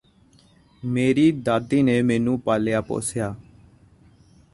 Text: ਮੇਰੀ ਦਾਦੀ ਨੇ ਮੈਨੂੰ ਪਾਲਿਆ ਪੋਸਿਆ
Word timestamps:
ਮੇਰੀ 0.83 1.31
ਦਾਦੀ 1.31 1.81
ਨੇ 1.83 2.01
ਮੈਨੂੰ 2.01 2.39
ਪਾਲਿਆ 2.39 2.81
ਪੋਸਿਆ 2.81 3.35